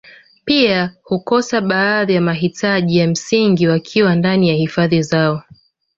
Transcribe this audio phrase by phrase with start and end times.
[0.45, 5.43] Pia hukosa baadhi ya mahitaji ya msingi wakiwa ndani ya hifadhi zao